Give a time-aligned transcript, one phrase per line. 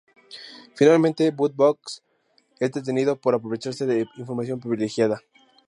[0.73, 2.01] Finalmente, Bud Fox
[2.59, 5.21] es detenido por aprovecharse de información privilegiada.